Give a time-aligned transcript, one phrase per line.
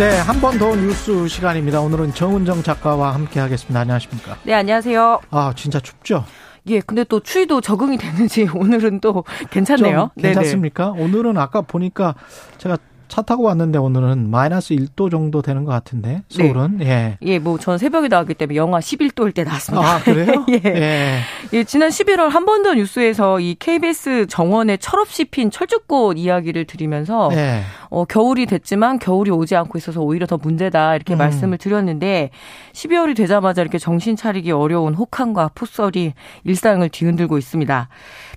[0.00, 1.80] 네, 한 번 더 뉴스 시간입니다.
[1.82, 3.80] 오늘은 정은정 작가와 함께 하겠습니다.
[3.80, 4.38] 안녕하십니까?
[4.44, 5.20] 네, 안녕하세요.
[5.30, 6.24] 아, 진짜 춥죠?
[6.68, 10.10] 예, 근데 또 추위도 적응이 되는지 오늘은 또 괜찮네요.
[10.18, 10.92] 괜찮습니까?
[10.94, 11.04] 네네.
[11.04, 12.14] 오늘은 아까 보니까
[12.56, 12.78] 제가
[13.10, 17.18] 차 타고 왔는데 오늘은 마이너스 1도 정도 되는 것 같은데 서울은 네.
[17.22, 17.32] 예.
[17.32, 19.84] 예, 뭐 전 새벽에 나왔기 때문에 영하 11도일 때 나왔습니다.
[19.86, 20.46] 아 그래요?
[20.48, 20.60] 예.
[20.64, 21.20] 예.
[21.52, 21.64] 예.
[21.64, 27.62] 지난 11월 한 번 더 뉴스에서 이 KBS 정원에 철없이 핀 철쭉꽃 이야기를 드리면서 예.
[27.90, 31.18] 어, 겨울이 됐지만 겨울이 오지 않고 있어서 오히려 더 문제다 이렇게 음.
[31.18, 32.30] 말씀을 드렸는데
[32.72, 36.12] 12월이 되자마자 이렇게 정신 차리기 어려운 혹한과 폭설이
[36.44, 37.88] 일상을 뒤흔들고 있습니다.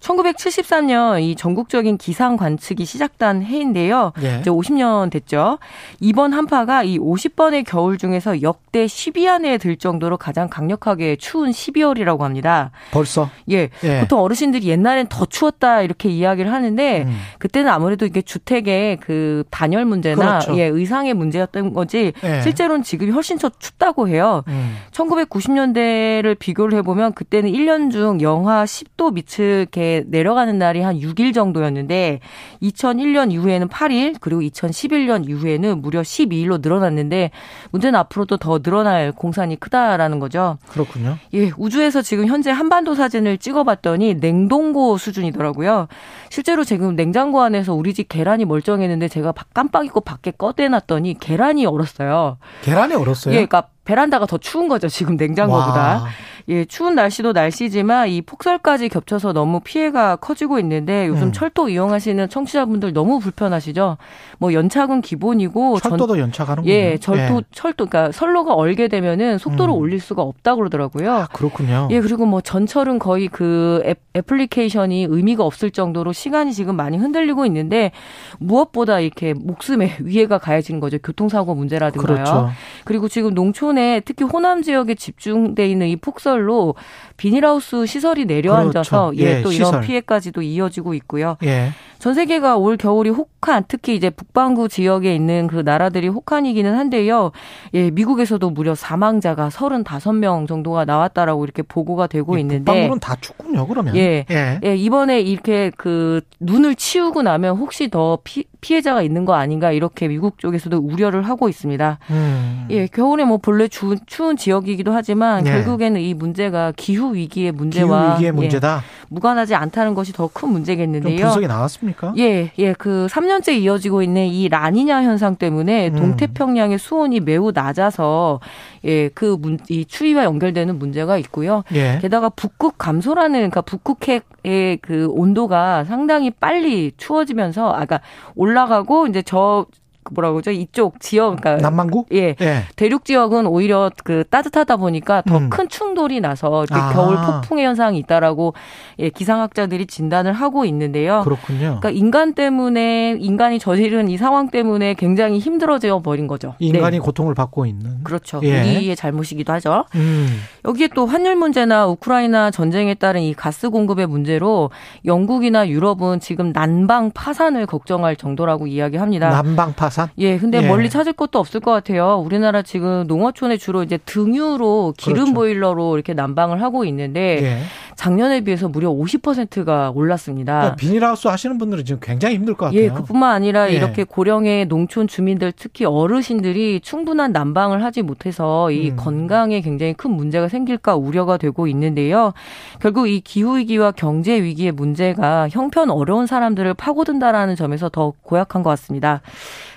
[0.00, 4.12] 1973년 이 전국적인 기상 관측이 시작된 해인데요.
[4.22, 4.38] 예.
[4.40, 5.58] 이제 50년 됐죠.
[6.00, 12.20] 이번 한파가 이 50번의 겨울 중에서 역대 10위 안에 들 정도로 가장 강력하게 추운 12월이라고
[12.20, 12.70] 합니다.
[12.90, 13.28] 벌써?
[13.50, 13.68] 예.
[13.84, 14.00] 예.
[14.00, 17.18] 보통 어르신들이 옛날엔 더 추웠다 이렇게 이야기를 하는데 음.
[17.38, 20.56] 그때는 아무래도 이게 주택의 그 단열 문제나 그렇죠.
[20.56, 22.40] 예, 의상의 문제였던 거지 예.
[22.42, 24.44] 실제로는 지금이 훨씬 더 춥다고 해요.
[24.48, 24.76] 음.
[24.92, 32.20] 1990년대를 비교를 해보면 그때는 1년 중 영하 10도 밑을 이렇게 내려가는 날이 한 6일 정도였는데
[32.62, 37.30] 2001년 이후에는 8일 그리고 2011년 이후에는 무려 12일로 늘어났는데
[37.70, 40.58] 문제는 앞으로도 더 늘어날 공산이 크다라는 거죠.
[40.68, 41.18] 그렇군요.
[41.34, 45.88] 예, 우주에서 지금 현재 한반도 사진을 찍어봤더니 냉동고 수준이더라고요.
[46.30, 52.38] 실제로 지금 냉장고 안에서 우리 집 계란이 멀쩡했는데 제가 깜빡 잊고 밖에 꺼대놨더니 계란이 얼었어요.
[52.62, 53.34] 계란이 얼었어요?
[53.34, 55.80] 예, 그러니까 베란다가 더 추운 거죠, 지금 냉장고보다.
[55.80, 56.06] 와.
[56.48, 61.32] 예, 추운 날씨도 날씨지만 이 폭설까지 겹쳐서 너무 피해가 커지고 있는데 요즘 음.
[61.32, 63.96] 철도 이용하시는 청취자분들 너무 불편하시죠?
[64.38, 67.42] 뭐 연착은 기본이고 철도도 연착하는 예, 절도 예.
[67.52, 69.78] 철도 그러니까 선로가 얼게 되면은 속도를 음.
[69.78, 71.12] 올릴 수가 없다고 그러더라고요.
[71.12, 71.88] 아, 그렇군요.
[71.90, 77.46] 예, 그리고 뭐 전철은 거의 그 애, 애플리케이션이 의미가 없을 정도로 시간이 지금 많이 흔들리고
[77.46, 77.92] 있는데
[78.38, 80.98] 무엇보다 이렇게 목숨에 위해가 가해지는 거죠.
[80.98, 82.16] 교통사고 문제라든가요.
[82.16, 82.50] 그렇죠.
[82.84, 86.74] 그리고 지금 농촌에 특히 호남 지역에 집중돼 있는 이 폭설 로
[87.16, 89.22] 비닐하우스 시설이 내려앉아서 그렇죠.
[89.22, 89.68] 예, 예, 또 시설.
[89.68, 91.36] 이런 피해까지도 이어지고 있고요.
[91.44, 91.70] 예.
[92.02, 97.30] 전 세계가 올 겨울이 혹한 특히 이제 북반구 지역에 있는 그 나라들이 혹한이기는 한데요.
[97.74, 103.68] 예, 미국에서도 무려 사망자가 35명 정도가 나왔다라고 이렇게 보고가 되고 예, 있는데 북반구는 다 춥군요.
[103.68, 103.94] 그러면.
[103.94, 104.26] 예.
[104.28, 104.58] 예.
[104.64, 110.08] 예, 이번에 이렇게 그 눈을 치우고 나면 혹시 더 피, 피해자가 있는 거 아닌가 이렇게
[110.08, 112.00] 미국 쪽에서도 우려를 하고 있습니다.
[112.10, 112.66] 음.
[112.70, 115.52] 예, 겨울에 뭐 본래 추운, 추운 지역이기도 하지만 예.
[115.52, 118.78] 결국에는 이 문제가 기후 위기의 문제와 기후 위기의 문제다.
[118.78, 121.20] 예, 무관하지 않다는 것이 더 큰 문제겠는데요.
[121.20, 122.14] 분석이 나왔습니까?
[122.18, 125.96] 예, 예, 그 3년째 이어지고 있는 이 라니냐 현상 때문에 음.
[125.96, 128.40] 동태평양의 수온이 매우 낮아서
[128.84, 131.62] 예, 그 문, 이 추위와 연결되는 문제가 있고요.
[131.74, 131.98] 예.
[132.00, 138.00] 게다가 북극 감소라는 그러니까 북극핵의 그 온도가 상당히 빨리 추워지면서 아까 그러니까
[138.34, 139.66] 올라가고 이제 저
[140.10, 140.50] 뭐라고 그러죠?
[140.50, 142.06] 이쪽 지역, 그러니까 남만구?
[142.12, 142.64] 예, 예.
[142.76, 145.68] 대륙 지역은 오히려 그 따뜻하다 보니까 더큰 음.
[145.68, 146.92] 충돌이 나서 아.
[146.92, 148.54] 겨울 폭풍의 현상이 있다라고
[148.98, 151.22] 예, 기상학자들이 진단을 하고 있는데요.
[151.24, 151.78] 그렇군요.
[151.80, 156.54] 그러니까 인간 때문에 인간이 저지른 이 상황 때문에 굉장히 힘들어져 버린 거죠.
[156.58, 157.00] 인간이 네.
[157.00, 158.02] 고통을 받고 있는.
[158.02, 158.40] 그렇죠.
[158.42, 158.60] 예.
[158.60, 159.84] 우리의 잘못이기도 하죠.
[159.94, 160.40] 음.
[160.64, 164.70] 여기에 또 환율 문제나 우크라이나 전쟁에 따른 이 가스 공급의 문제로
[165.04, 169.30] 영국이나 유럽은 지금 난방 파산을 걱정할 정도라고 이야기합니다.
[169.30, 169.91] 난방 파산.
[169.92, 170.08] 부산?
[170.18, 170.66] 예, 근데 예.
[170.66, 172.16] 멀리 찾을 것도 없을 것 같아요.
[172.24, 175.34] 우리나라 지금 농어촌에 주로 이제 등유로 기름 그렇죠.
[175.34, 177.62] 보일러로 이렇게 난방을 하고 있는데 예.
[177.96, 180.52] 작년에 비해서 무려 50%가 올랐습니다.
[180.54, 182.80] 그러니까 비닐하우스 하시는 분들은 지금 굉장히 힘들 것 같아요.
[182.80, 183.74] 예, 그뿐만 아니라 예.
[183.74, 188.96] 이렇게 고령의 농촌 주민들 특히 어르신들이 충분한 난방을 하지 못해서 이 음.
[188.96, 192.32] 건강에 굉장히 큰 문제가 생길까 우려가 되고 있는데요.
[192.80, 198.70] 결국 이 기후 위기와 경제 위기의 문제가 형편 어려운 사람들을 파고든다라는 점에서 더 고약한 것
[198.70, 199.20] 같습니다.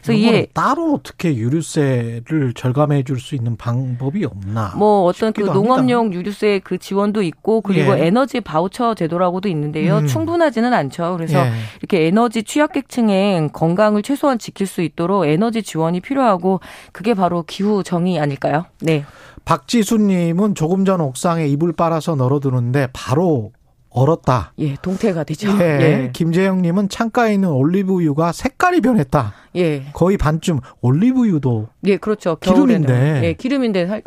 [0.02, 4.74] 그래서 이게 따로 어떻게 유류세를 절감해 줄 수 있는 방법이 없나?
[4.78, 6.20] 뭐 어떤 그 농업용 합니다.
[6.20, 8.05] 유류세 그 지원도 있고 그리고 예.
[8.06, 9.98] 에너지 바우처 제도라고도 있는데요.
[9.98, 10.08] 음.
[10.08, 11.16] 충분하지는 않죠.
[11.18, 11.52] 그래서 예.
[11.80, 16.60] 이렇게 에너지 취약계층의 건강을 최소한 지킬 수 있도록 에너지 지원이 필요하고
[16.92, 18.66] 그게 바로 기후 정의 아닐까요?
[18.82, 19.06] 네.
[19.46, 23.52] 박지수님은 조금 전 옥상에 이불 빨아서 널어두는데 바로
[23.96, 24.52] 얼었다.
[24.60, 25.50] 예, 동태가 되죠.
[25.62, 25.64] 예.
[25.64, 26.10] 예.
[26.12, 29.34] 김재영님은 창가에 있는 올리브유가 색깔이 변했다.
[29.56, 29.86] 예.
[29.94, 31.70] 거의 반쯤 올리브유도.
[31.86, 32.36] 예, 그렇죠.
[32.36, 33.22] 기름인데.
[33.24, 34.02] 예, 기름인데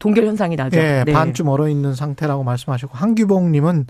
[0.00, 0.80] 동결 현상이 나죠.
[0.80, 1.12] 예, 네.
[1.12, 3.86] 반쯤 얼어 있는 상태라고 말씀하시고 한규봉님은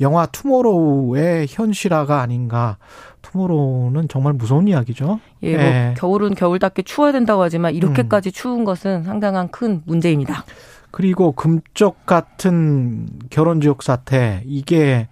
[0.00, 2.78] 영화 투모로우의 현실화가 아닌가.
[3.22, 5.20] 투모로우는 정말 무서운 이야기죠.
[5.42, 5.94] 예, 뭐 예.
[5.98, 8.32] 겨울은 겨울답게 추워야 된다고 하지만 이렇게까지 음.
[8.32, 10.44] 추운 것은 상당한 큰 문제입니다.
[10.90, 15.08] 그리고 금쪽 같은 결혼 지역 사태 이게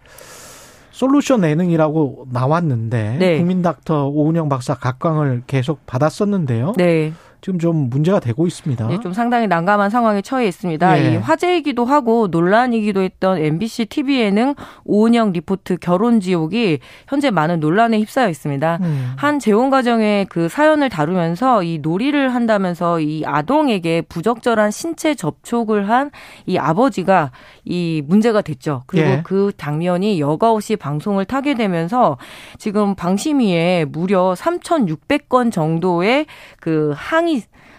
[0.91, 3.39] 솔루션 예능이라고 나왔는데 네.
[3.39, 6.73] 국민 닥터 오은영 박사 각광을 계속 받았었는데요.
[6.77, 7.13] 네.
[7.41, 8.87] 지금 좀 문제가 되고 있습니다.
[8.89, 10.99] 네, 좀 상당히 난감한 상황에 처해 있습니다.
[11.01, 11.13] 예.
[11.13, 14.55] 이 화제이기도 하고 논란이기도 했던 MBC TV 예능
[14.85, 18.79] 오은영 리포트 결혼 지옥이 현재 많은 논란에 휩싸여 있습니다.
[18.83, 19.13] 음.
[19.17, 26.11] 한 재혼 가정의 그 사연을 다루면서 이 놀이를 한다면서 이 아동에게 부적절한 신체 접촉을 한
[26.47, 27.31] 이 아버지가
[27.65, 28.83] 이 문제가 됐죠.
[28.87, 29.21] 그리고 예.
[29.25, 32.17] 그 장면이 여과 없이 방송을 타게 되면서
[32.59, 36.27] 지금 방심위에 무려 3,600건 정도의
[36.61, 37.28] 그 항의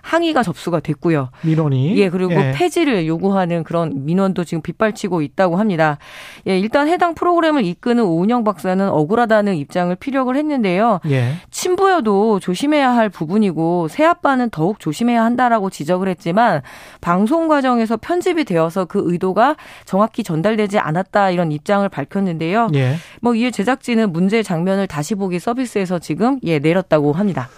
[0.01, 1.29] 항의가 접수가 됐고요.
[1.43, 2.51] 민원이 예 그리고 예.
[2.55, 5.97] 폐지를 요구하는 그런 민원도 지금 빗발치고 있다고 합니다.
[6.47, 10.99] 예 일단 해당 프로그램을 이끄는 오은영 박사는 억울하다는 입장을 피력을 했는데요.
[11.09, 11.33] 예.
[11.51, 16.61] 친부여도 조심해야 할 부분이고 새 아빠는 더욱 조심해야 한다라고 지적을 했지만
[17.01, 19.55] 방송 과정에서 편집이 되어서 그 의도가
[19.85, 22.69] 정확히 전달되지 않았다 이런 입장을 밝혔는데요.
[22.75, 22.95] 예.
[23.21, 27.49] 뭐 이에 제작진은 문제 장면을 다시 보기 서비스에서 지금 예 내렸다고 합니다.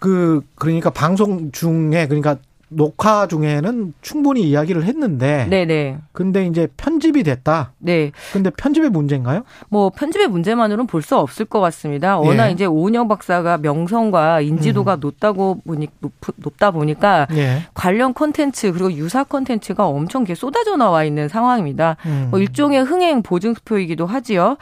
[0.00, 2.36] 그 그러니까 방송 중에 그러니까
[2.72, 5.98] 녹화 중에는 충분히 이야기를 했는데 네네.
[6.12, 7.72] 근데 이제 편집이 됐다.
[7.78, 8.12] 네.
[8.32, 9.42] 근데 편집의 문제인가요?
[9.68, 12.18] 뭐 편집의 문제만으로는 볼 수 없을 것 같습니다.
[12.18, 12.52] 워낙 예.
[12.52, 15.00] 이제 오은영 박사가 명성과 인지도가 음.
[15.00, 17.64] 높다고 보니 높, 높다 보니까 예.
[17.74, 21.96] 관련 콘텐츠 그리고 유사 콘텐츠가 엄청 쏟아져 나와 있는 상황입니다.
[22.06, 22.28] 음.
[22.30, 24.58] 뭐 일종의 흥행 보증표이기도 하지요.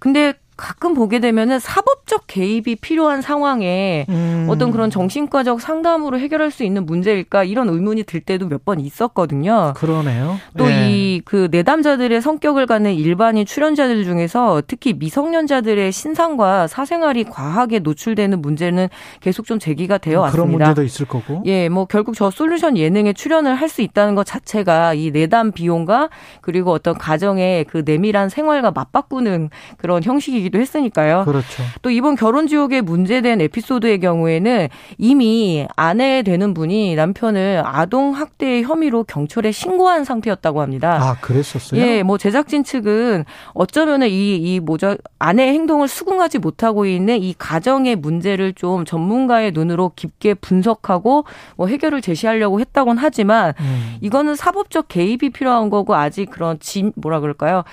[0.00, 4.46] 근데 가끔 보게 되면은 사법적 개입이 필요한 상황에 음.
[4.48, 9.72] 어떤 그런 정신과적 상담으로 해결할 수 있는 문제일까 이런 의문이 들 때도 몇 번 있었거든요.
[9.76, 10.38] 그러네요.
[10.56, 11.48] 또 이그 예.
[11.56, 18.88] 내담자들의 성격을 갖는 일반인 출연자들 중에서 특히 미성년자들의 신상과 사생활이 과하게 노출되는 문제는
[19.20, 20.44] 계속 좀 제기가 되어 왔습니다.
[20.44, 21.42] 그런 문제도 있을 거고.
[21.46, 26.10] 예, 뭐 결국 저 솔루션 예능에 출연을 할 수 있다는 것 자체가 이 내담 비용과
[26.42, 29.48] 그리고 어떤 가정의 그 내밀한 생활과 맞바꾸는
[29.78, 31.24] 그런 형식이 기 되기도 했으니까요.
[31.24, 31.62] 그렇죠.
[31.80, 34.68] 또 이번 결혼 지옥에 문제된 에피소드의 경우에는
[34.98, 40.98] 이미 아내 되는 분이 남편을 아동 학대 혐의로 경찰에 신고한 상태였다고 합니다.
[41.00, 41.80] 아, 그랬었어요?
[41.80, 43.24] 예, 뭐 제작진 측은
[43.54, 49.92] 어쩌면은 이, 이 뭐죠, 아내의 행동을 수긍하지 못하고 있는 이 가정의 문제를 좀 전문가의 눈으로
[49.96, 51.24] 깊게 분석하고
[51.56, 53.96] 뭐 해결을 제시하려고 했다곤 하지만 음.
[54.00, 57.64] 이거는 사법적 개입이 필요한 거고 아직 그런 진, 뭐라 그럴까요?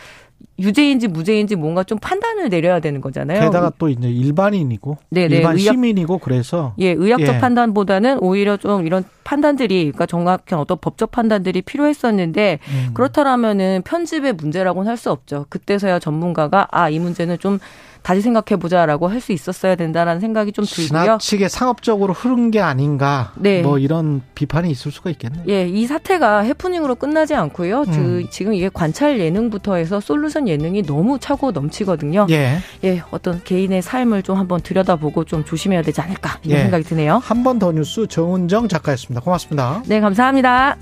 [0.60, 3.40] 유죄인지 무죄인지 뭔가 좀 판단을 내려야 되는 거잖아요.
[3.42, 7.40] 게다가 또 이제 일반인이고 네네, 일반 의학, 시민이고 그래서 예 의학적 예.
[7.40, 12.90] 판단보다는 오히려 좀 이런 판단들이 그러니까 정확한 어떤 법적 판단들이 필요했었는데 음.
[12.94, 15.46] 그렇다라면은 편집의 문제라고는 할 수 없죠.
[15.50, 17.60] 그때서야 전문가가 아 이 문제는 좀
[18.02, 20.88] 다시 생각해 보자라고 할 수 있었어야 된다라는 생각이 좀 들고요.
[20.88, 23.32] 지나치게 상업적으로 흐른 게 아닌가.
[23.38, 23.62] 네.
[23.62, 25.44] 뭐 이런 비판이 있을 수가 있겠네요.
[25.48, 27.82] 예, 이 사태가 해프닝으로 끝나지 않고요.
[27.88, 28.28] 음.
[28.30, 32.28] 지금 이게 관찰 예능부터 해서 솔루션 예능이 너무 차고 넘치거든요.
[32.31, 32.57] 예.
[32.84, 36.62] 예, 어떤 개인의 삶을 좀 한번 들여다보고 좀 조심해야 되지 않을까 이런 예.
[36.63, 37.19] 생각이 드네요.
[37.24, 39.22] 한 번 더 뉴스 정은정 작가였습니다.
[39.22, 39.84] 고맙습니다.
[39.88, 40.78] 네, 감사합니다.